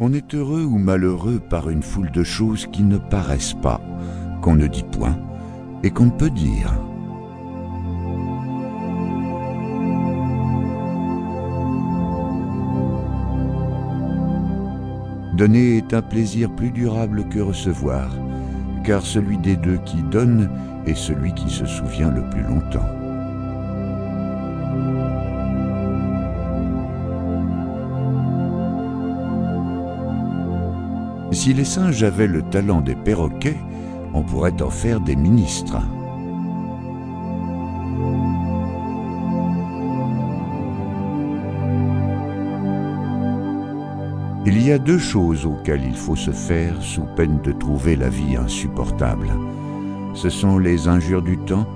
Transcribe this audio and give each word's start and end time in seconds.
On 0.00 0.12
est 0.12 0.34
heureux 0.34 0.64
ou 0.64 0.76
malheureux 0.76 1.38
par 1.38 1.70
une 1.70 1.84
foule 1.84 2.10
de 2.10 2.24
choses 2.24 2.66
qui 2.72 2.82
ne 2.82 2.98
paraissent 2.98 3.54
pas, 3.54 3.80
qu'on 4.42 4.56
ne 4.56 4.66
dit 4.66 4.82
point 4.82 5.16
et 5.84 5.90
qu'on 5.92 6.06
ne 6.06 6.10
peut 6.10 6.30
dire. 6.30 6.72
Donner 15.36 15.76
est 15.76 15.94
un 15.94 16.02
plaisir 16.02 16.50
plus 16.56 16.72
durable 16.72 17.28
que 17.28 17.38
recevoir, 17.38 18.10
car 18.82 19.02
celui 19.02 19.38
des 19.38 19.56
deux 19.56 19.78
qui 19.84 20.02
donne 20.02 20.50
est 20.86 20.96
celui 20.96 21.32
qui 21.34 21.50
se 21.50 21.66
souvient 21.66 22.10
le 22.10 22.28
plus 22.30 22.42
longtemps. 22.42 23.03
Si 31.34 31.52
les 31.52 31.64
singes 31.64 32.04
avaient 32.04 32.28
le 32.28 32.42
talent 32.42 32.80
des 32.80 32.94
perroquets, 32.94 33.58
on 34.14 34.22
pourrait 34.22 34.62
en 34.62 34.70
faire 34.70 35.00
des 35.00 35.16
ministres. 35.16 35.76
Il 44.46 44.62
y 44.62 44.70
a 44.70 44.78
deux 44.78 44.98
choses 44.98 45.44
auxquelles 45.44 45.84
il 45.84 45.96
faut 45.96 46.16
se 46.16 46.30
faire 46.30 46.80
sous 46.80 47.04
peine 47.16 47.40
de 47.42 47.50
trouver 47.50 47.96
la 47.96 48.08
vie 48.08 48.36
insupportable. 48.36 49.28
Ce 50.14 50.30
sont 50.30 50.56
les 50.56 50.86
injures 50.86 51.22
du 51.22 51.36
temps 51.36 51.66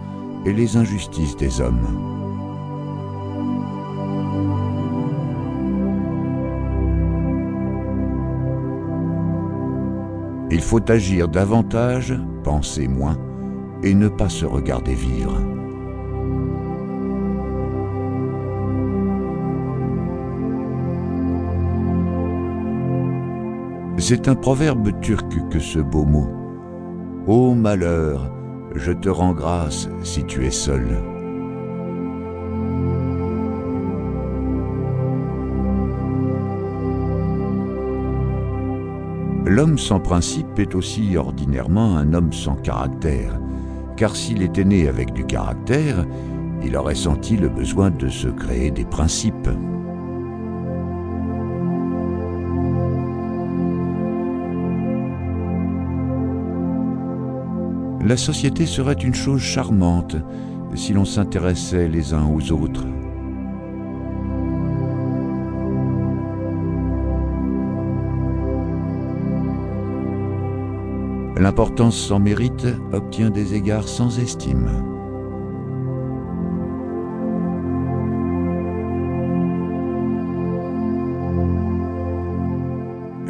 et 0.47 0.53
les 0.53 0.77
injustices 0.77 1.37
des 1.37 1.61
hommes. 1.61 2.18
Il 10.51 10.63
faut 10.63 10.91
agir 10.91 11.29
davantage, 11.29 12.15
penser 12.43 12.89
moins, 12.89 13.19
et 13.83 13.95
ne 13.95 14.09
pas 14.09 14.29
se 14.29 14.47
regarder 14.47 14.95
vivre. 14.95 15.37
C'est 23.99 24.29
un 24.29 24.35
proverbe 24.35 24.99
turc 25.01 25.27
que 25.51 25.59
ce 25.59 25.81
beau 25.81 26.05
mot. 26.05 26.29
Ô 27.27 27.55
malheur, 27.55 28.33
je 28.75 28.93
te 28.93 29.09
rends 29.09 29.35
grâce 29.35 29.89
si 30.03 30.25
tu 30.25 30.47
es 30.47 30.51
seul. 30.51 31.18
L'homme 39.49 39.79
sans 39.79 39.99
principe 39.99 40.59
est 40.59 40.75
aussi 40.75 41.17
ordinairement 41.17 41.97
un 41.97 42.13
homme 42.13 42.35
sans 42.35 42.55
caractère, 42.57 43.41
car 43.97 44.15
s'il 44.15 44.43
était 44.43 44.63
né 44.63 44.89
avec 44.89 45.15
du 45.15 45.25
caractère, 45.25 46.05
il 46.63 46.77
aurait 46.77 46.95
senti 46.95 47.35
le 47.39 47.49
besoin 47.49 47.89
de 47.89 48.11
se 48.11 48.29
créer 48.29 48.71
des 48.71 48.85
principes. 48.85 49.49
La 58.05 58.19
société 58.19 58.67
serait 58.67 58.93
une 58.93 59.15
chose 59.15 59.41
charmante 59.41 60.17
si 60.75 60.93
l'on 60.93 61.07
s'intéressait 61.07 61.89
les 61.89 62.13
uns 62.13 62.27
aux 62.27 62.53
autres. 62.53 62.85
L'importance 71.39 71.97
sans 71.97 72.19
mérite 72.19 72.67
obtient 72.93 73.31
des 73.31 73.55
égards 73.55 73.87
sans 73.87 74.19
estime. 74.19 74.69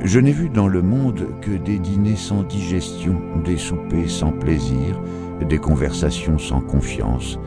Je 0.02 0.18
n'ai 0.20 0.32
vu 0.32 0.48
dans 0.48 0.68
le 0.68 0.80
monde 0.80 1.26
que 1.42 1.50
des 1.50 1.78
dîners 1.78 2.16
sans 2.16 2.44
digestion, 2.44 3.20
des 3.44 3.58
soupers 3.58 4.08
sans 4.08 4.32
plaisir, 4.32 4.98
des 5.46 5.58
conversations 5.58 6.38
sans 6.38 6.62
confiance, 6.62 7.38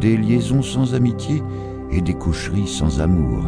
des 0.00 0.16
liaisons 0.16 0.62
sans 0.62 0.94
amitié 0.94 1.42
et 1.90 2.00
des 2.00 2.14
coucheries 2.14 2.68
sans 2.68 3.00
amour. 3.00 3.42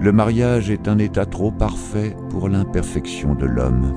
Le 0.00 0.12
mariage 0.12 0.70
est 0.70 0.86
un 0.86 0.98
état 0.98 1.26
trop 1.26 1.50
parfait 1.50 2.14
pour 2.30 2.48
l'imperfection 2.48 3.34
de 3.34 3.46
l'homme. 3.46 3.92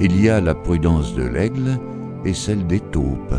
Il 0.00 0.18
y 0.18 0.30
a 0.30 0.40
la 0.40 0.54
prudence 0.54 1.14
de 1.14 1.24
l'aigle 1.24 1.78
et 2.24 2.32
celle 2.32 2.66
des 2.66 2.80
taupes. 2.80 3.34